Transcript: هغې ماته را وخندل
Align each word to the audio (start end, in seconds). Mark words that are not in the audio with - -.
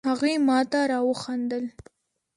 هغې 0.09 0.33
ماته 0.47 0.81
را 0.91 0.99
وخندل 1.09 1.65